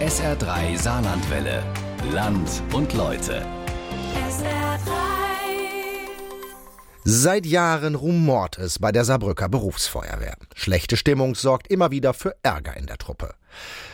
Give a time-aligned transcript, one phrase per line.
[0.00, 1.62] SR3 Saarlandwelle.
[2.12, 3.46] Land und Leute.
[4.28, 4.90] SR3.
[7.04, 10.36] Seit Jahren rumort es bei der Saarbrücker Berufsfeuerwehr.
[10.56, 13.34] Schlechte Stimmung sorgt immer wieder für Ärger in der Truppe.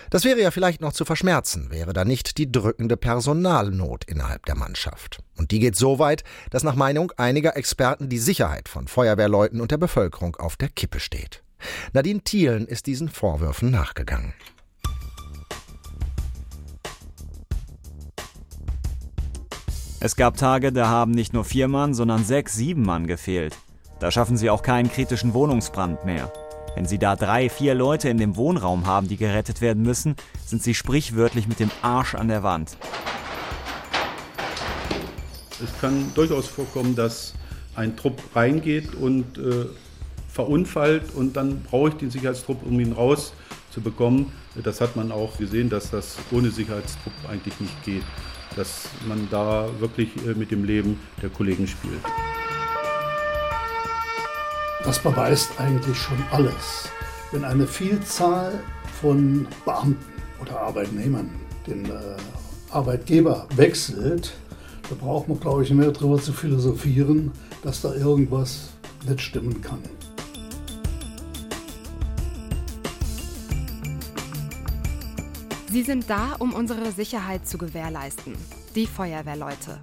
[0.09, 4.57] Das wäre ja vielleicht noch zu verschmerzen, wäre da nicht die drückende Personalnot innerhalb der
[4.57, 5.19] Mannschaft.
[5.37, 9.71] Und die geht so weit, dass nach Meinung einiger Experten die Sicherheit von Feuerwehrleuten und
[9.71, 11.43] der Bevölkerung auf der Kippe steht.
[11.93, 14.33] Nadine Thielen ist diesen Vorwürfen nachgegangen.
[20.03, 23.59] Es gab Tage, da haben nicht nur vier Mann, sondern sechs, sieben Mann gefehlt.
[23.99, 26.33] Da schaffen sie auch keinen kritischen Wohnungsbrand mehr.
[26.75, 30.63] Wenn sie da drei, vier Leute in dem Wohnraum haben, die gerettet werden müssen, sind
[30.63, 32.79] sie sprichwörtlich mit dem Arsch an der Wand.
[35.63, 37.35] Es kann durchaus vorkommen, dass
[37.77, 39.67] ein Trupp reingeht und äh,
[40.31, 44.33] verunfallt und dann brauche ich den Sicherheitstrupp, um ihn rauszubekommen.
[44.65, 48.05] Das hat man auch gesehen, dass das ohne Sicherheitstrupp eigentlich nicht geht
[48.57, 52.01] dass man da wirklich äh, mit dem Leben der Kollegen spielt.
[54.85, 56.89] Das beweist eigentlich schon alles.
[57.33, 58.61] Wenn eine Vielzahl
[59.01, 59.97] von Beamten
[60.41, 61.31] oder Arbeitnehmern
[61.67, 62.17] den äh,
[62.71, 64.33] Arbeitgeber wechselt,
[64.89, 67.31] da braucht man, glaube ich, mehr darüber zu philosophieren,
[67.63, 68.71] dass da irgendwas
[69.07, 69.79] nicht stimmen kann.
[75.71, 78.37] Sie sind da, um unsere Sicherheit zu gewährleisten.
[78.75, 79.79] Die Feuerwehrleute.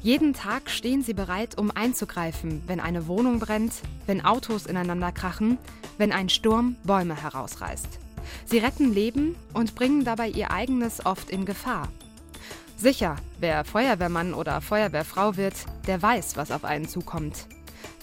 [0.00, 3.74] Jeden Tag stehen sie bereit, um einzugreifen, wenn eine Wohnung brennt,
[4.06, 5.58] wenn Autos ineinander krachen,
[5.98, 7.98] wenn ein Sturm Bäume herausreißt.
[8.46, 11.88] Sie retten Leben und bringen dabei ihr eigenes oft in Gefahr.
[12.78, 17.46] Sicher, wer Feuerwehrmann oder Feuerwehrfrau wird, der weiß, was auf einen zukommt.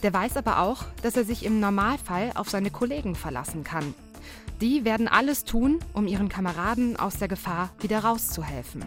[0.03, 3.95] Der weiß aber auch, dass er sich im Normalfall auf seine Kollegen verlassen kann.
[4.61, 8.83] Die werden alles tun, um ihren Kameraden aus der Gefahr wieder rauszuhelfen.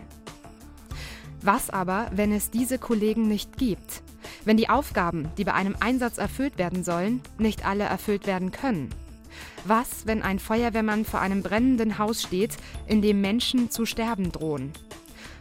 [1.43, 4.03] Was aber, wenn es diese Kollegen nicht gibt?
[4.45, 8.91] Wenn die Aufgaben, die bei einem Einsatz erfüllt werden sollen, nicht alle erfüllt werden können?
[9.65, 12.57] Was, wenn ein Feuerwehrmann vor einem brennenden Haus steht,
[12.87, 14.73] in dem Menschen zu sterben drohen?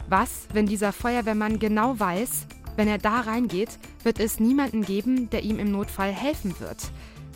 [0.09, 5.43] Was, wenn dieser Feuerwehrmann genau weiß, wenn er da reingeht, wird es niemanden geben, der
[5.43, 6.91] ihm im Notfall helfen wird?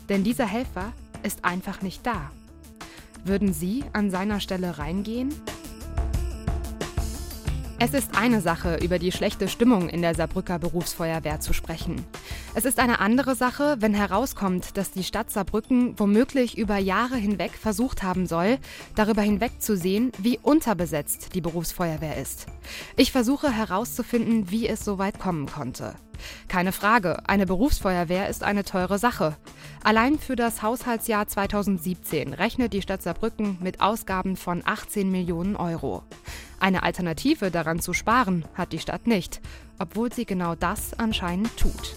[0.09, 2.31] Denn dieser Helfer ist einfach nicht da.
[3.23, 5.33] Würden Sie an seiner Stelle reingehen?
[7.81, 12.05] Es ist eine Sache, über die schlechte Stimmung in der Saarbrücker Berufsfeuerwehr zu sprechen.
[12.53, 17.51] Es ist eine andere Sache, wenn herauskommt, dass die Stadt Saarbrücken womöglich über Jahre hinweg
[17.51, 18.57] versucht haben soll,
[18.95, 22.47] darüber hinwegzusehen, wie unterbesetzt die Berufsfeuerwehr ist.
[22.97, 25.95] Ich versuche herauszufinden, wie es so weit kommen konnte.
[26.47, 29.37] Keine Frage, eine Berufsfeuerwehr ist eine teure Sache.
[29.83, 36.03] Allein für das Haushaltsjahr 2017 rechnet die Stadt Saarbrücken mit Ausgaben von 18 Millionen Euro.
[36.59, 39.41] Eine Alternative daran zu sparen hat die Stadt nicht,
[39.79, 41.95] obwohl sie genau das anscheinend tut.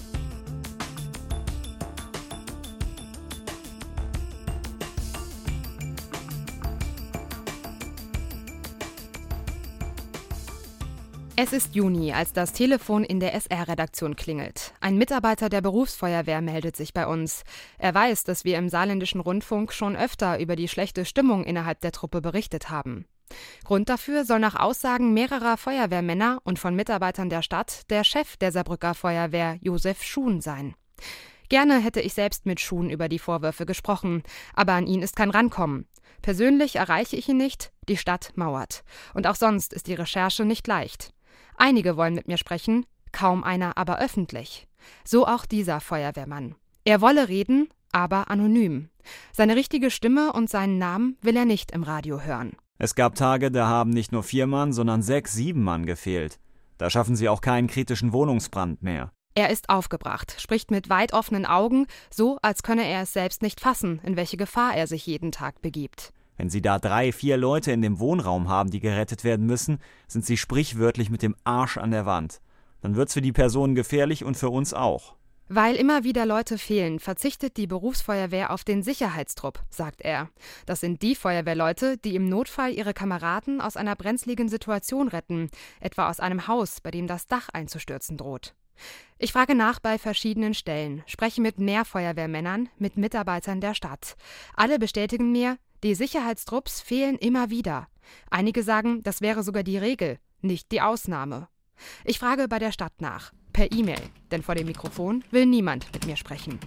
[11.44, 14.74] Es ist Juni, als das Telefon in der SR-Redaktion klingelt.
[14.78, 17.42] Ein Mitarbeiter der Berufsfeuerwehr meldet sich bei uns.
[17.78, 21.90] Er weiß, dass wir im saarländischen Rundfunk schon öfter über die schlechte Stimmung innerhalb der
[21.90, 23.06] Truppe berichtet haben.
[23.64, 28.52] Grund dafür soll nach Aussagen mehrerer Feuerwehrmänner und von Mitarbeitern der Stadt der Chef der
[28.52, 30.76] Saarbrücker Feuerwehr, Josef Schuhn, sein.
[31.48, 34.22] Gerne hätte ich selbst mit Schuhn über die Vorwürfe gesprochen,
[34.54, 35.88] aber an ihn ist kein Rankommen.
[36.22, 38.84] Persönlich erreiche ich ihn nicht, die Stadt mauert.
[39.12, 41.12] Und auch sonst ist die Recherche nicht leicht.
[41.56, 44.66] Einige wollen mit mir sprechen, kaum einer aber öffentlich.
[45.04, 46.54] So auch dieser Feuerwehrmann.
[46.84, 48.88] Er wolle reden, aber anonym.
[49.32, 52.52] Seine richtige Stimme und seinen Namen will er nicht im Radio hören.
[52.78, 56.40] Es gab Tage, da haben nicht nur vier Mann, sondern sechs, sieben Mann gefehlt.
[56.78, 59.12] Da schaffen sie auch keinen kritischen Wohnungsbrand mehr.
[59.34, 63.60] Er ist aufgebracht, spricht mit weit offenen Augen, so als könne er es selbst nicht
[63.60, 66.12] fassen, in welche Gefahr er sich jeden Tag begibt.
[66.42, 69.78] Wenn Sie da drei, vier Leute in dem Wohnraum haben, die gerettet werden müssen,
[70.08, 72.40] sind Sie sprichwörtlich mit dem Arsch an der Wand.
[72.80, 75.14] Dann wird's für die Personen gefährlich und für uns auch.
[75.46, 80.30] Weil immer wieder Leute fehlen, verzichtet die Berufsfeuerwehr auf den Sicherheitstrupp, sagt er.
[80.66, 85.48] Das sind die Feuerwehrleute, die im Notfall ihre Kameraden aus einer brenzligen Situation retten,
[85.78, 88.56] etwa aus einem Haus, bei dem das Dach einzustürzen droht.
[89.16, 94.16] Ich frage nach bei verschiedenen Stellen, spreche mit mehr Feuerwehrmännern, mit Mitarbeitern der Stadt.
[94.56, 97.88] Alle bestätigen mir, die Sicherheitstrupps fehlen immer wieder.
[98.30, 101.48] Einige sagen, das wäre sogar die Regel, nicht die Ausnahme.
[102.04, 106.06] Ich frage bei der Stadt nach, per E-Mail, denn vor dem Mikrofon will niemand mit
[106.06, 106.60] mir sprechen.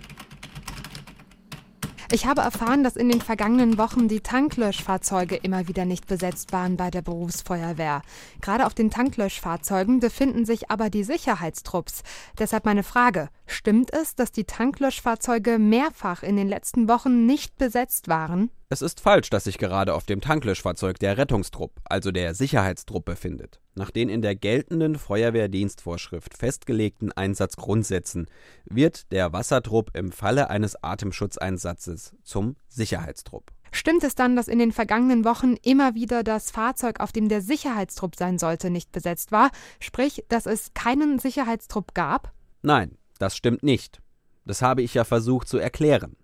[2.12, 6.78] Ich habe erfahren, dass in den vergangenen Wochen die Tanklöschfahrzeuge immer wieder nicht besetzt waren
[6.78, 8.04] bei der Berufsfeuerwehr.
[8.42, 12.04] Gerade auf den Tanklöschfahrzeugen befinden sich aber die Sicherheitstrupps.
[12.38, 18.08] Deshalb meine Frage, stimmt es, dass die Tanklöschfahrzeuge mehrfach in den letzten Wochen nicht besetzt
[18.08, 18.52] waren?
[18.70, 23.62] Es ist falsch, dass sich gerade auf dem Tanklöschfahrzeug der Rettungstrupp, also der Sicherheitstrupp, befindet.
[23.76, 28.28] Nach den in der geltenden Feuerwehrdienstvorschrift festgelegten Einsatzgrundsätzen
[28.66, 33.52] wird der Wassertrupp im Falle eines Atemschutzeinsatzes zum Sicherheitstrupp.
[33.72, 37.42] Stimmt es dann, dass in den vergangenen Wochen immer wieder das Fahrzeug, auf dem der
[37.42, 39.52] Sicherheitstrupp sein sollte, nicht besetzt war,
[39.82, 42.32] sprich, dass es keinen Sicherheitstrupp gab?
[42.62, 44.02] Nein, das stimmt nicht.
[44.46, 46.16] Das habe ich ja versucht zu erklären.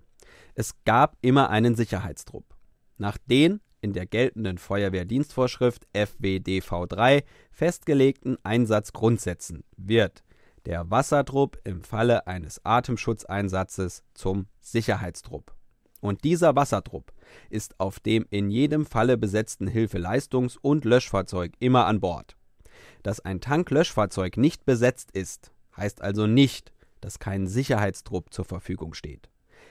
[0.53, 2.45] Es gab immer einen Sicherheitstrupp.
[2.97, 10.23] Nach den in der geltenden Feuerwehrdienstvorschrift FWDV3 festgelegten Einsatzgrundsätzen wird
[10.65, 15.55] der Wassertrupp im Falle eines Atemschutzeinsatzes zum Sicherheitstrupp.
[16.01, 17.11] Und dieser Wassertrupp
[17.49, 22.35] ist auf dem in jedem Falle besetzten Hilfeleistungs- und Löschfahrzeug immer an Bord.
[23.03, 26.71] Dass ein Tanklöschfahrzeug nicht besetzt ist, heißt also nicht,
[27.01, 29.29] dass kein Sicherheitstrupp zur Verfügung steht.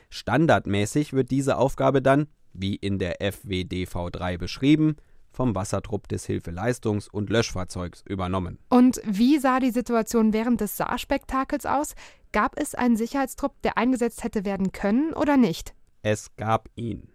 [0.09, 4.97] Standardmäßig wird diese Aufgabe dann, wie in der FWDV3 beschrieben,
[5.31, 8.59] vom Wassertrupp des Hilfeleistungs- und Löschfahrzeugs übernommen.
[8.69, 11.95] Und wie sah die Situation während des Saarspektakels aus?
[12.33, 15.73] Gab es einen Sicherheitstrupp, der eingesetzt hätte werden können oder nicht?
[16.03, 17.10] Es gab ihn.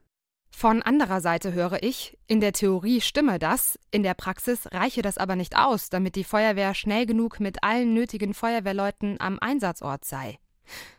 [0.58, 5.18] Von anderer Seite höre ich, in der Theorie stimme das, in der Praxis reiche das
[5.18, 10.38] aber nicht aus, damit die Feuerwehr schnell genug mit allen nötigen Feuerwehrleuten am Einsatzort sei.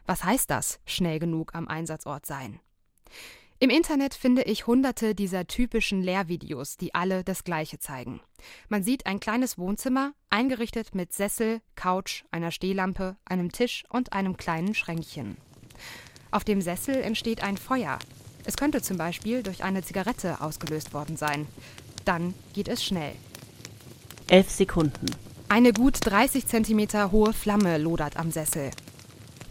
[0.06, 2.60] Was heißt das, schnell genug am Einsatzort sein?
[3.58, 8.22] Im Internet finde ich hunderte dieser typischen Lehrvideos, die alle das Gleiche zeigen.
[8.70, 14.38] Man sieht ein kleines Wohnzimmer, eingerichtet mit Sessel, Couch, einer Stehlampe, einem Tisch und einem
[14.38, 15.36] kleinen Schränkchen.
[16.30, 17.98] Auf dem Sessel entsteht ein Feuer.
[18.48, 21.48] Es könnte zum Beispiel durch eine Zigarette ausgelöst worden sein.
[22.06, 23.12] Dann geht es schnell.
[24.30, 25.08] Elf Sekunden.
[25.50, 28.72] Eine gut 30 Zentimeter hohe Flamme lodert am Sessel.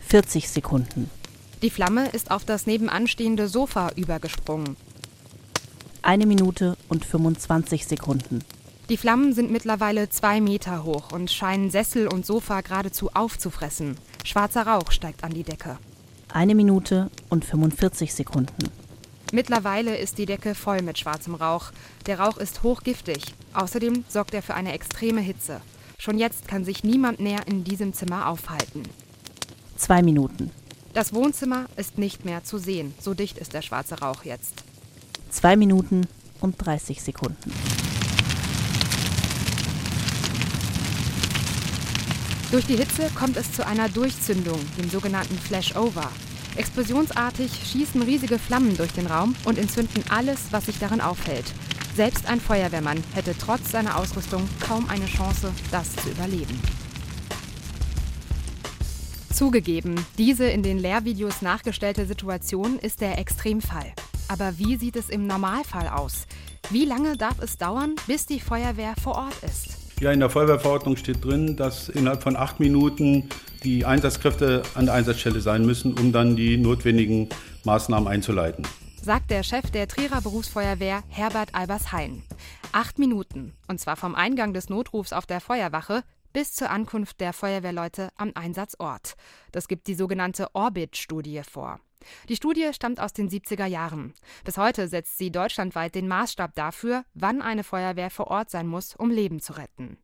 [0.01, 1.11] 40 Sekunden.
[1.61, 4.77] Die Flamme ist auf das nebenanstehende Sofa übergesprungen.
[6.01, 8.39] Eine Minute und 25 Sekunden.
[8.89, 13.99] Die Flammen sind mittlerweile zwei Meter hoch und scheinen Sessel und Sofa geradezu aufzufressen.
[14.25, 15.77] Schwarzer Rauch steigt an die Decke.
[16.33, 18.86] Eine Minute und 45 Sekunden.
[19.33, 21.73] Mittlerweile ist die Decke voll mit schwarzem Rauch.
[22.07, 23.23] Der Rauch ist hochgiftig.
[23.55, 25.61] Außerdem sorgt er für eine extreme Hitze.
[25.99, 28.85] Schon jetzt kann sich niemand mehr in diesem Zimmer aufhalten.
[29.77, 30.53] Zwei Minuten.
[30.95, 32.95] Das Wohnzimmer ist nicht mehr zu sehen.
[33.01, 34.63] So dicht ist der schwarze Rauch jetzt.
[35.31, 36.07] Zwei Minuten
[36.41, 37.53] und 30 Sekunden.
[42.53, 46.11] Durch die Hitze kommt es zu einer Durchzündung, dem sogenannten Flashover.
[46.57, 51.45] Explosionsartig schießen riesige Flammen durch den Raum und entzünden alles, was sich darin aufhält.
[51.95, 56.61] Selbst ein Feuerwehrmann hätte trotz seiner Ausrüstung kaum eine Chance, das zu überleben.
[59.33, 63.93] Zugegeben, diese in den Lehrvideos nachgestellte Situation ist der Extremfall.
[64.29, 66.27] Aber wie sieht es im Normalfall aus?
[66.71, 69.86] Wie lange darf es dauern, bis die Feuerwehr vor Ort ist?
[69.99, 73.31] Ja, in der Feuerwehrverordnung steht drin, dass innerhalb von acht Minuten
[73.65, 77.31] die Einsatzkräfte an der Einsatzstelle sein müssen, um dann die notwendigen
[77.65, 78.67] Maßnahmen einzuleiten.
[79.03, 82.23] Sagt der Chef der Trierer Berufsfeuerwehr Herbert Albershain.
[82.73, 86.03] Acht Minuten, und zwar vom Eingang des Notrufs auf der Feuerwache
[86.35, 89.15] bis zur Ankunft der Feuerwehrleute am Einsatzort.
[89.53, 91.81] Das gibt die sogenannte Orbit-Studie vor.
[92.29, 94.15] Die Studie stammt aus den 70er Jahren.
[94.45, 98.95] Bis heute setzt sie deutschlandweit den Maßstab dafür, wann eine Feuerwehr vor Ort sein muss,
[98.97, 99.99] um Leben zu retten.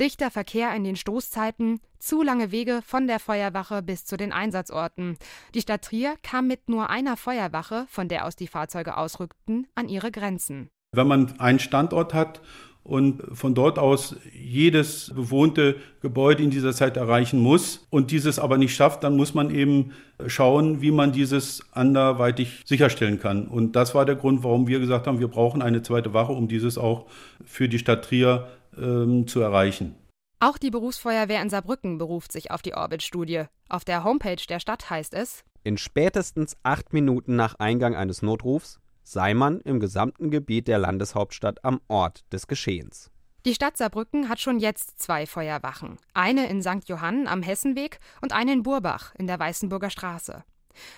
[0.00, 5.16] Dichter Verkehr in den Stoßzeiten, zu lange Wege von der Feuerwache bis zu den Einsatzorten.
[5.54, 9.88] Die Stadt Trier kam mit nur einer Feuerwache, von der aus die Fahrzeuge ausrückten, an
[9.88, 10.70] ihre Grenzen.
[10.92, 12.40] Wenn man einen Standort hat
[12.84, 18.58] und von dort aus jedes bewohnte Gebäude in dieser Zeit erreichen muss und dieses aber
[18.58, 19.92] nicht schafft, dann muss man eben
[20.26, 23.48] schauen, wie man dieses anderweitig sicherstellen kann.
[23.48, 26.46] Und das war der Grund, warum wir gesagt haben, wir brauchen eine zweite Wache, um
[26.46, 27.06] dieses auch
[27.44, 28.48] für die Stadt Trier
[28.78, 29.94] ähm, zu erreichen.
[30.40, 33.44] Auch die Berufsfeuerwehr in Saarbrücken beruft sich auf die Orbit-Studie.
[33.70, 38.78] Auf der Homepage der Stadt heißt es: In spätestens acht Minuten nach Eingang eines Notrufs
[39.04, 43.10] sei man im gesamten Gebiet der Landeshauptstadt am Ort des Geschehens.
[43.46, 45.98] Die Stadt Saarbrücken hat schon jetzt zwei Feuerwachen.
[46.14, 46.88] Eine in St.
[46.88, 50.42] Johann am Hessenweg und eine in Burbach in der Weißenburger Straße.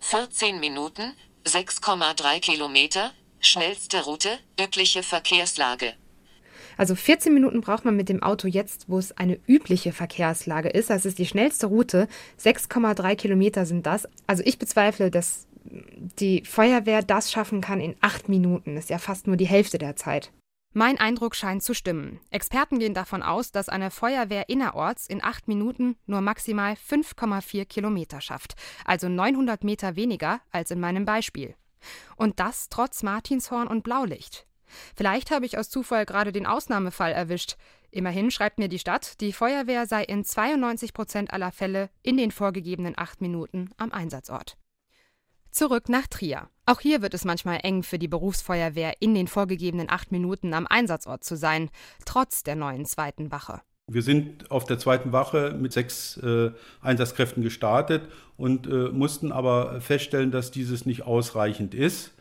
[0.00, 3.10] 14 Minuten, 6,3 Kilometer,
[3.40, 5.94] schnellste Route, übliche Verkehrslage.
[6.78, 10.88] Also 14 Minuten braucht man mit dem Auto jetzt, wo es eine übliche Verkehrslage ist.
[10.88, 12.08] Das ist die schnellste Route.
[12.40, 14.08] 6,3 Kilometer sind das.
[14.26, 18.76] Also ich bezweifle, dass die Feuerwehr das schaffen kann in acht Minuten.
[18.76, 20.32] Das ist ja fast nur die Hälfte der Zeit.
[20.74, 22.20] Mein Eindruck scheint zu stimmen.
[22.30, 28.20] Experten gehen davon aus, dass eine Feuerwehr innerorts in acht Minuten nur maximal 5,4 Kilometer
[28.20, 28.54] schafft,
[28.84, 31.54] also 900 Meter weniger als in meinem Beispiel.
[32.16, 34.46] Und das trotz Martinshorn und Blaulicht.
[34.94, 37.56] Vielleicht habe ich aus Zufall gerade den Ausnahmefall erwischt.
[37.90, 42.30] Immerhin schreibt mir die Stadt, die Feuerwehr sei in 92 Prozent aller Fälle in den
[42.30, 44.56] vorgegebenen acht Minuten am Einsatzort.
[45.50, 46.50] Zurück nach Trier.
[46.66, 50.66] Auch hier wird es manchmal eng für die Berufsfeuerwehr, in den vorgegebenen acht Minuten am
[50.66, 51.70] Einsatzort zu sein,
[52.04, 53.62] trotz der neuen zweiten Wache.
[53.90, 56.50] Wir sind auf der zweiten Wache mit sechs äh,
[56.82, 58.02] Einsatzkräften gestartet
[58.36, 62.12] und äh, mussten aber feststellen, dass dieses nicht ausreichend ist,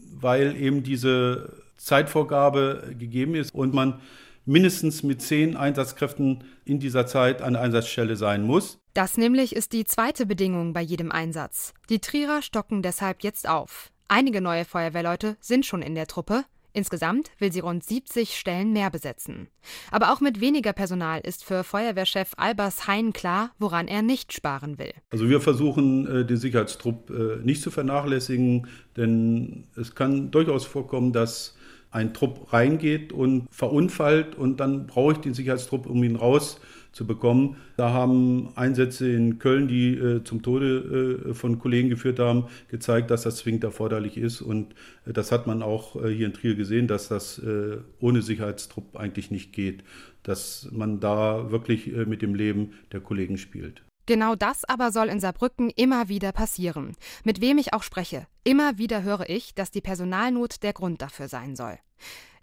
[0.00, 4.00] weil eben diese Zeitvorgabe gegeben ist und man
[4.44, 8.78] mindestens mit zehn Einsatzkräften in dieser Zeit an der Einsatzstelle sein muss.
[8.94, 11.72] Das nämlich ist die zweite Bedingung bei jedem Einsatz.
[11.88, 13.90] Die Trierer stocken deshalb jetzt auf.
[14.08, 16.44] Einige neue Feuerwehrleute sind schon in der Truppe.
[16.74, 19.48] Insgesamt will sie rund 70 Stellen mehr besetzen.
[19.90, 24.78] Aber auch mit weniger Personal ist für Feuerwehrchef Albers Hein klar, woran er nicht sparen
[24.78, 24.92] will.
[25.10, 31.12] Also wir versuchen, äh, den Sicherheitstrupp äh, nicht zu vernachlässigen, denn es kann durchaus vorkommen,
[31.12, 31.56] dass
[31.92, 36.60] ein Trupp reingeht und verunfallt und dann brauche ich den Sicherheitstrupp, um ihn raus
[36.92, 37.56] zu bekommen.
[37.76, 43.10] Da haben Einsätze in Köln, die äh, zum Tode äh, von Kollegen geführt haben, gezeigt,
[43.10, 44.42] dass das zwingend erforderlich ist.
[44.42, 44.74] Und
[45.06, 48.96] äh, das hat man auch äh, hier in Trier gesehen, dass das äh, ohne Sicherheitstrupp
[48.96, 49.84] eigentlich nicht geht.
[50.22, 53.82] Dass man da wirklich äh, mit dem Leben der Kollegen spielt.
[54.06, 56.96] Genau das aber soll in Saarbrücken immer wieder passieren.
[57.24, 61.28] Mit wem ich auch spreche, immer wieder höre ich, dass die Personalnot der Grund dafür
[61.28, 61.78] sein soll.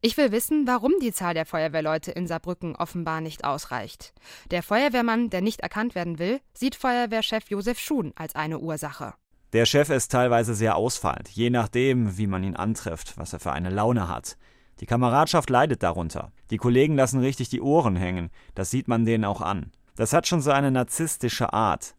[0.02, 4.14] Ich will wissen, warum die Zahl der Feuerwehrleute in Saarbrücken offenbar nicht ausreicht.
[4.50, 9.14] Der Feuerwehrmann, der nicht erkannt werden will, sieht Feuerwehrchef Josef Schuhn als eine Ursache.
[9.52, 13.52] Der Chef ist teilweise sehr ausfallend, je nachdem, wie man ihn antrifft, was er für
[13.52, 14.38] eine Laune hat.
[14.80, 16.32] Die Kameradschaft leidet darunter.
[16.52, 19.72] Die Kollegen lassen richtig die Ohren hängen, das sieht man denen auch an.
[20.00, 21.94] Das hat schon so eine narzisstische Art.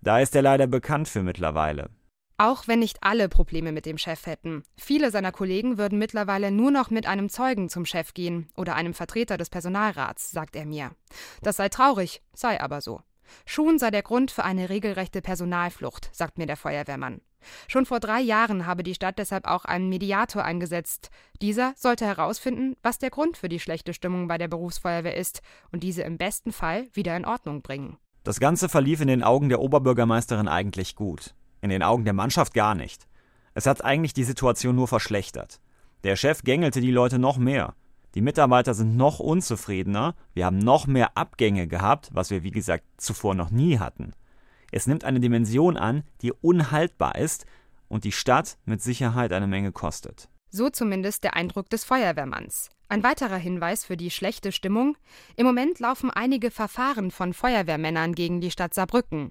[0.00, 1.90] Da ist er leider bekannt für mittlerweile.
[2.38, 4.62] Auch wenn nicht alle Probleme mit dem Chef hätten.
[4.78, 8.94] Viele seiner Kollegen würden mittlerweile nur noch mit einem Zeugen zum Chef gehen oder einem
[8.94, 10.92] Vertreter des Personalrats, sagt er mir.
[11.42, 13.02] Das sei traurig, sei aber so.
[13.44, 17.20] Schuhen sei der Grund für eine regelrechte Personalflucht, sagt mir der Feuerwehrmann.
[17.68, 21.10] Schon vor drei Jahren habe die Stadt deshalb auch einen Mediator eingesetzt.
[21.40, 25.82] Dieser sollte herausfinden, was der Grund für die schlechte Stimmung bei der Berufsfeuerwehr ist und
[25.82, 27.98] diese im besten Fall wieder in Ordnung bringen.
[28.24, 31.34] Das Ganze verlief in den Augen der Oberbürgermeisterin eigentlich gut
[31.66, 33.06] in den Augen der Mannschaft gar nicht.
[33.54, 35.60] Es hat eigentlich die Situation nur verschlechtert.
[36.04, 37.74] Der Chef gängelte die Leute noch mehr.
[38.16, 42.82] Die Mitarbeiter sind noch unzufriedener, wir haben noch mehr Abgänge gehabt, was wir wie gesagt
[42.96, 44.14] zuvor noch nie hatten.
[44.72, 47.44] Es nimmt eine Dimension an, die unhaltbar ist
[47.88, 50.30] und die Stadt mit Sicherheit eine Menge kostet.
[50.48, 52.70] So zumindest der Eindruck des Feuerwehrmanns.
[52.88, 54.96] Ein weiterer Hinweis für die schlechte Stimmung:
[55.36, 59.30] Im Moment laufen einige Verfahren von Feuerwehrmännern gegen die Stadt Saarbrücken.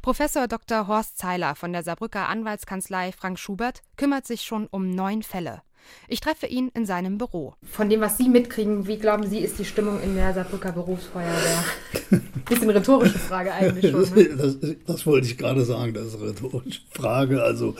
[0.00, 0.86] Professor Dr.
[0.86, 5.60] Horst Zeiler von der Saarbrücker Anwaltskanzlei Frank Schubert kümmert sich schon um neun Fälle.
[6.08, 7.54] Ich treffe ihn in seinem Büro.
[7.62, 11.64] Von dem, was Sie mitkriegen, wie glauben Sie, ist die Stimmung in der Saarbrücker Berufsfeuerwehr?
[12.48, 14.02] Bisschen rhetorische Frage eigentlich schon.
[14.14, 14.28] Ne?
[14.36, 17.42] Das, das, das, wollte ich gerade sagen, das ist eine rhetorische Frage.
[17.42, 17.76] Also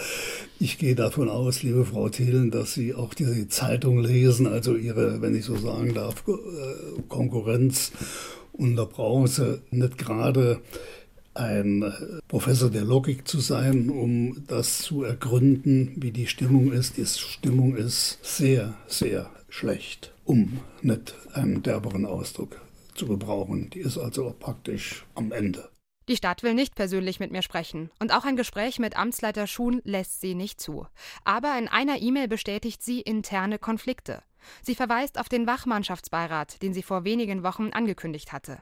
[0.59, 5.21] ich gehe davon aus, liebe Frau Thelen, dass Sie auch die Zeitung lesen, also Ihre,
[5.21, 7.93] wenn ich so sagen darf, äh, Konkurrenz.
[8.53, 10.61] Und da brauchen Sie nicht gerade
[11.35, 11.93] ein äh,
[12.29, 16.97] Professor der Logik zu sein, um das zu ergründen, wie die Stimmung ist.
[16.97, 22.61] Die Stimmung ist sehr, sehr schlecht, um nicht einen derberen Ausdruck
[22.95, 23.71] zu gebrauchen.
[23.71, 25.69] Die ist also praktisch am Ende.
[26.09, 29.81] Die Stadt will nicht persönlich mit mir sprechen und auch ein Gespräch mit Amtsleiter Schuhn
[29.85, 30.87] lässt sie nicht zu.
[31.25, 34.23] Aber in einer E-Mail bestätigt sie interne Konflikte.
[34.63, 38.59] Sie verweist auf den Wachmannschaftsbeirat, den sie vor wenigen Wochen angekündigt hatte.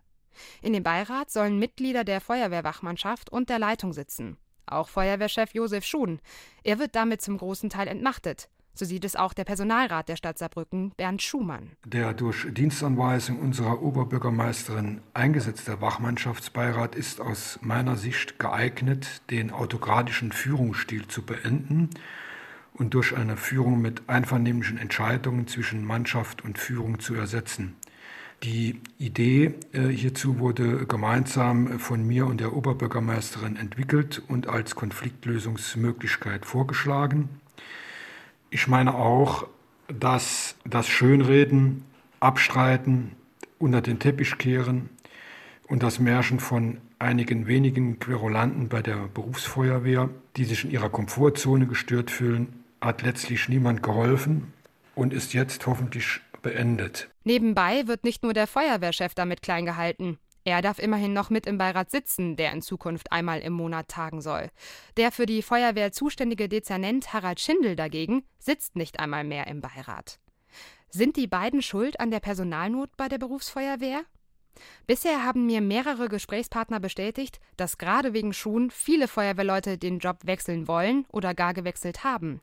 [0.63, 4.37] In dem Beirat sollen Mitglieder der Feuerwehrwachmannschaft und der Leitung sitzen.
[4.67, 6.21] auch Feuerwehrchef Josef Schuhn.
[6.63, 8.49] Er wird damit zum großen Teil entmachtet.
[8.73, 11.73] So sieht es auch der Personalrat der Stadt Saarbrücken, Bernd Schumann.
[11.85, 21.09] Der durch Dienstanweisung unserer Oberbürgermeisterin eingesetzte Wachmannschaftsbeirat ist aus meiner Sicht geeignet, den autokratischen Führungsstil
[21.09, 21.91] zu beenden
[22.73, 27.77] und durch eine Führung mit einvernehmlichen Entscheidungen zwischen Mannschaft und Führung zu ersetzen.
[28.43, 36.47] Die Idee äh, hierzu wurde gemeinsam von mir und der Oberbürgermeisterin entwickelt und als Konfliktlösungsmöglichkeit
[36.47, 37.29] vorgeschlagen.
[38.49, 39.47] Ich meine auch,
[39.89, 41.85] dass das Schönreden,
[42.19, 43.13] Abstreiten,
[43.59, 44.89] unter den Teppich kehren
[45.69, 51.67] und das Märchen von einigen wenigen Querulanten bei der Berufsfeuerwehr, die sich in ihrer Komfortzone
[51.67, 54.55] gestört fühlen, hat letztlich niemand geholfen
[54.95, 57.11] und ist jetzt hoffentlich beendet.
[57.25, 60.19] Nebenbei wird nicht nur der Feuerwehrchef damit klein gehalten.
[60.45, 64.23] Er darf immerhin noch mit im Beirat sitzen, der in Zukunft einmal im Monat tagen
[64.23, 64.51] soll.
[64.97, 70.19] Der für die Feuerwehr zuständige Dezernent Harald Schindel dagegen sitzt nicht einmal mehr im Beirat.
[70.89, 74.03] Sind die beiden schuld an der Personalnot bei der Berufsfeuerwehr?
[74.87, 80.67] Bisher haben mir mehrere Gesprächspartner bestätigt, dass gerade wegen Schuhen viele Feuerwehrleute den Job wechseln
[80.67, 82.41] wollen oder gar gewechselt haben.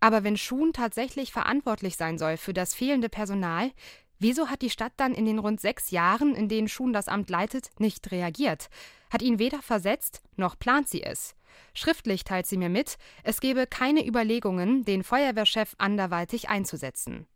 [0.00, 3.72] Aber wenn Schuhen tatsächlich verantwortlich sein soll für das fehlende Personal,
[4.18, 7.30] wieso hat die Stadt dann in den rund sechs Jahren, in denen Schuhen das Amt
[7.30, 8.68] leitet, nicht reagiert?
[9.10, 11.34] Hat ihn weder versetzt, noch plant sie es.
[11.74, 17.26] Schriftlich teilt sie mir mit, es gebe keine Überlegungen, den Feuerwehrchef anderweitig einzusetzen.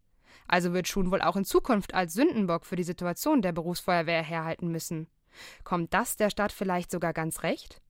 [0.46, 4.68] Also wird Schuhen wohl auch in Zukunft als Sündenbock für die Situation der Berufsfeuerwehr herhalten
[4.68, 5.08] müssen.
[5.64, 7.81] Kommt das der Stadt vielleicht sogar ganz recht?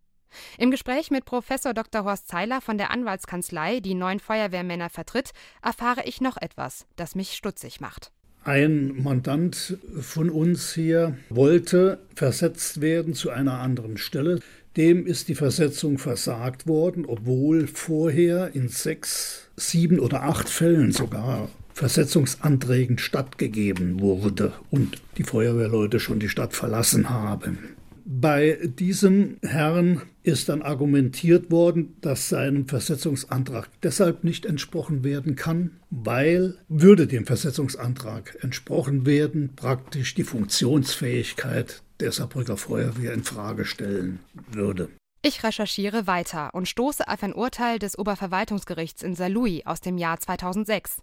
[0.59, 2.05] Im Gespräch mit Professor Dr.
[2.05, 5.31] Horst Zeiler von der Anwaltskanzlei, die neun Feuerwehrmänner vertritt,
[5.63, 8.13] erfahre ich noch etwas, das mich stutzig macht.
[8.45, 14.41] Ein Mandant von uns hier wollte versetzt werden zu einer anderen Stelle.
[14.77, 21.51] Dem ist die Versetzung versagt worden, obwohl vorher in sechs, sieben oder acht Fällen sogar
[21.75, 27.77] Versetzungsanträgen stattgegeben wurde und die Feuerwehrleute schon die Stadt verlassen haben.
[28.05, 35.73] Bei diesem Herrn ist dann argumentiert worden, dass seinem Versetzungsantrag deshalb nicht entsprochen werden kann,
[35.91, 44.21] weil würde dem Versetzungsantrag entsprochen werden, praktisch die Funktionsfähigkeit der Saarbrücker Feuerwehr in Frage stellen
[44.51, 44.89] würde.
[45.25, 50.19] Ich recherchiere weiter und stoße auf ein Urteil des Oberverwaltungsgerichts in Saarlouis aus dem Jahr
[50.19, 51.01] 2006.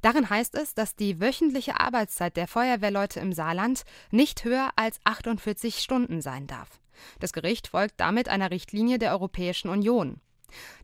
[0.00, 5.78] Darin heißt es, dass die wöchentliche Arbeitszeit der Feuerwehrleute im Saarland nicht höher als 48
[5.78, 6.80] Stunden sein darf.
[7.20, 10.20] Das Gericht folgt damit einer Richtlinie der Europäischen Union.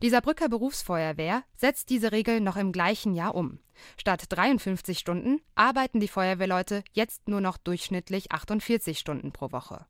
[0.01, 3.59] Die Saarbrücker Berufsfeuerwehr setzt diese Regel noch im gleichen Jahr um.
[3.97, 9.85] Statt 53 Stunden arbeiten die Feuerwehrleute jetzt nur noch durchschnittlich 48 Stunden pro Woche.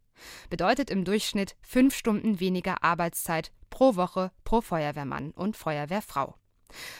[0.49, 6.35] Bedeutet im Durchschnitt fünf Stunden weniger Arbeitszeit pro Woche pro Feuerwehrmann und Feuerwehrfrau.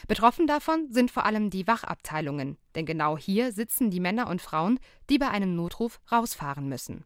[0.08, 4.80] Betroffen davon sind vor allem die Wachabteilungen, denn genau hier sitzen die Männer und Frauen,
[5.08, 7.04] die bei einem Notruf rausfahren müssen.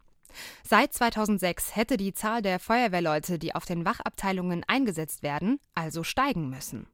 [0.63, 6.49] Seit 2006 hätte die Zahl der Feuerwehrleute, die auf den Wachabteilungen eingesetzt werden, also steigen
[6.49, 6.89] müssen.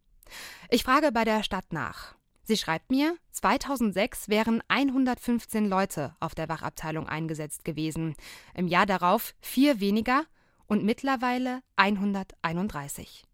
[0.69, 2.15] Ich frage bei der Stadt nach.
[2.43, 8.17] Sie schreibt mir, 2006 wären 115 Leute auf der Wachabteilung eingesetzt gewesen,
[8.55, 10.25] im Jahr darauf vier weniger
[10.67, 13.25] und mittlerweile 131.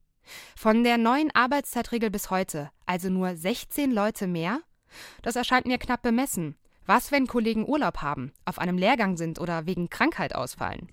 [0.56, 4.60] Von der neuen Arbeitszeitregel bis heute also nur 16 Leute mehr?
[5.22, 6.56] Das erscheint mir knapp bemessen.
[6.86, 10.88] Was, wenn Kollegen Urlaub haben, auf einem Lehrgang sind oder wegen Krankheit ausfallen?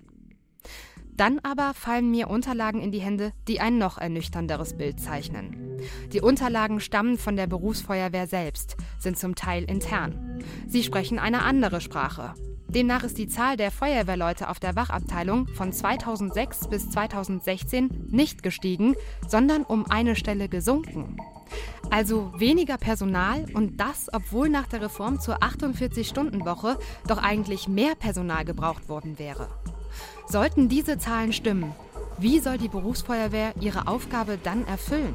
[1.16, 5.80] Dann aber fallen mir Unterlagen in die Hände, die ein noch ernüchternderes Bild zeichnen.
[6.12, 10.42] Die Unterlagen stammen von der Berufsfeuerwehr selbst, sind zum Teil intern.
[10.66, 12.34] Sie sprechen eine andere Sprache.
[12.74, 18.96] Demnach ist die Zahl der Feuerwehrleute auf der Wachabteilung von 2006 bis 2016 nicht gestiegen,
[19.28, 21.16] sondern um eine Stelle gesunken.
[21.90, 28.44] Also weniger Personal und das, obwohl nach der Reform zur 48-Stunden-Woche doch eigentlich mehr Personal
[28.44, 29.46] gebraucht worden wäre.
[30.26, 31.72] Sollten diese Zahlen stimmen,
[32.18, 35.14] wie soll die Berufsfeuerwehr ihre Aufgabe dann erfüllen?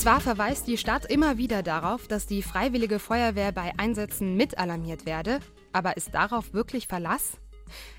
[0.00, 5.40] Zwar verweist die Stadt immer wieder darauf, dass die Freiwillige Feuerwehr bei Einsätzen mitalarmiert werde,
[5.74, 7.36] aber ist darauf wirklich Verlass?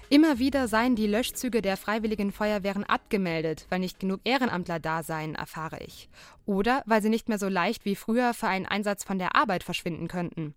[0.10, 5.36] Immer wieder seien die Löschzüge der Freiwilligen Feuerwehren abgemeldet, weil nicht genug Ehrenamtler da seien,
[5.36, 6.10] erfahre ich.
[6.48, 9.64] Oder weil sie nicht mehr so leicht wie früher für einen Einsatz von der Arbeit
[9.64, 10.56] verschwinden könnten.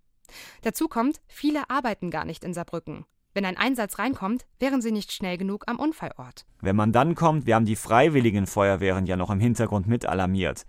[0.63, 3.05] Dazu kommt, viele arbeiten gar nicht in Saarbrücken.
[3.35, 6.47] Wenn ein Einsatz reinkommt, wären sie nicht schnell genug am Unfallort.
[6.63, 10.65] Wenn man dann kommt, wir haben die Freiwilligen Feuerwehren ja noch im Hintergrund mit alarmiert.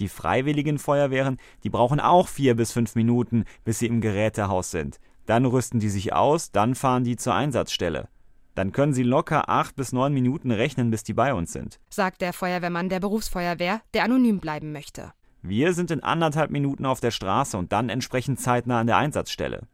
[0.00, 4.98] Die Freiwilligen Feuerwehren, die brauchen auch vier bis fünf Minuten, bis sie im Gerätehaus sind.
[5.26, 8.08] Dann rüsten die sich aus, dann fahren die zur Einsatzstelle.
[8.54, 11.78] Dann können sie locker acht bis neun Minuten rechnen, bis die bei uns sind.
[11.90, 15.12] Sagt der Feuerwehrmann der Berufsfeuerwehr, der anonym bleiben möchte.
[15.42, 19.68] Wir sind in anderthalb Minuten auf der Straße und dann entsprechend zeitnah an der Einsatzstelle.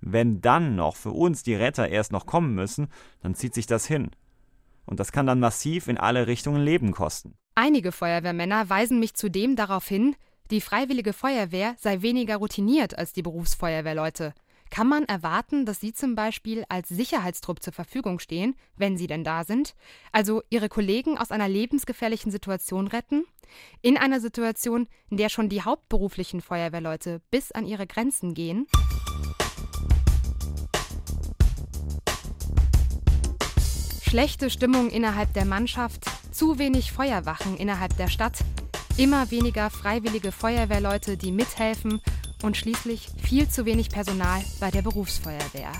[0.00, 2.88] Wenn dann noch für uns die Retter erst noch kommen müssen,
[3.22, 4.10] dann zieht sich das hin.
[4.84, 7.34] Und das kann dann massiv in alle Richtungen Leben kosten.
[7.58, 10.14] Einige Feuerwehrmänner weisen mich zudem darauf hin,
[10.50, 14.34] die Freiwillige Feuerwehr sei weniger routiniert als die Berufsfeuerwehrleute.
[14.68, 19.24] Kann man erwarten, dass sie zum Beispiel als Sicherheitstrupp zur Verfügung stehen, wenn sie denn
[19.24, 19.74] da sind?
[20.12, 23.24] Also ihre Kollegen aus einer lebensgefährlichen Situation retten?
[23.80, 28.66] In einer Situation, in der schon die hauptberuflichen Feuerwehrleute bis an ihre Grenzen gehen?
[34.16, 38.38] Schlechte Stimmung innerhalb der Mannschaft, zu wenig Feuerwachen innerhalb der Stadt,
[38.96, 42.00] immer weniger freiwillige Feuerwehrleute, die mithelfen
[42.42, 45.70] und schließlich viel zu wenig Personal bei der Berufsfeuerwehr.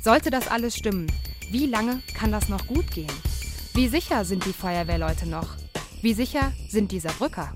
[0.00, 1.12] Sollte das alles stimmen,
[1.50, 3.12] wie lange kann das noch gut gehen?
[3.74, 5.50] Wie sicher sind die Feuerwehrleute noch?
[6.00, 7.52] Wie sicher sind die Saarbrücker?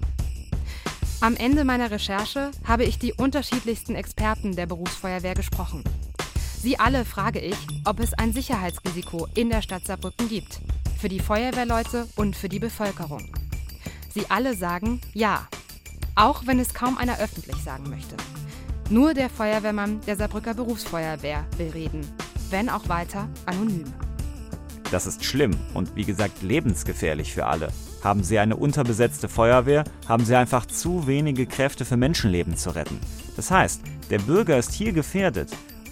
[1.23, 5.85] Am Ende meiner Recherche habe ich die unterschiedlichsten Experten der Berufsfeuerwehr gesprochen.
[6.61, 10.59] Sie alle frage ich, ob es ein Sicherheitsrisiko in der Stadt Saarbrücken gibt.
[11.01, 13.25] Für die Feuerwehrleute und für die Bevölkerung.
[14.13, 15.47] Sie alle sagen ja.
[16.17, 18.17] Auch wenn es kaum einer öffentlich sagen möchte.
[18.91, 22.01] Nur der Feuerwehrmann der Saarbrücker Berufsfeuerwehr will reden.
[22.51, 23.85] Wenn auch weiter anonym.
[24.91, 27.69] Das ist schlimm und wie gesagt lebensgefährlich für alle.
[28.03, 32.99] Haben Sie eine unterbesetzte Feuerwehr, haben Sie einfach zu wenige Kräfte für Menschenleben zu retten.
[33.37, 35.51] Das heißt, der Bürger ist hier gefährdet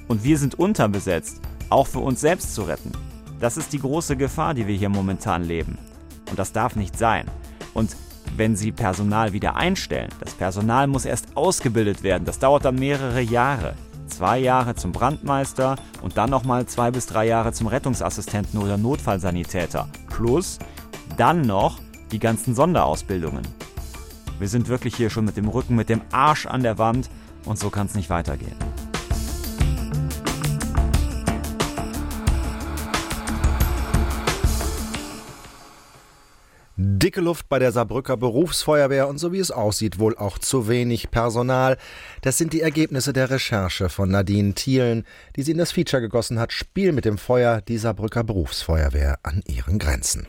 [0.08, 1.40] und wir sind unterbesetzt,
[1.70, 2.92] auch für uns selbst zu retten.
[3.40, 5.78] Das ist die große Gefahr, die wir hier momentan leben.
[6.30, 7.26] Und das darf nicht sein.
[7.74, 7.96] Und
[8.36, 12.24] wenn Sie Personal wieder einstellen, das Personal muss erst ausgebildet werden.
[12.24, 13.74] Das dauert dann mehrere Jahre.
[14.08, 19.88] Zwei Jahre zum Brandmeister und dann nochmal zwei bis drei Jahre zum Rettungsassistenten oder Notfallsanitäter.
[20.08, 20.58] Plus
[21.16, 21.80] dann noch
[22.12, 23.42] die ganzen Sonderausbildungen.
[24.38, 27.10] Wir sind wirklich hier schon mit dem Rücken, mit dem Arsch an der Wand
[27.44, 28.56] und so kann es nicht weitergehen.
[36.88, 41.10] Dicke Luft bei der Saarbrücker Berufsfeuerwehr und so wie es aussieht, wohl auch zu wenig
[41.10, 41.78] Personal.
[42.22, 46.38] Das sind die Ergebnisse der Recherche von Nadine Thielen, die sie in das Feature gegossen
[46.38, 50.28] hat, Spiel mit dem Feuer, die Saarbrücker Berufsfeuerwehr an ihren Grenzen.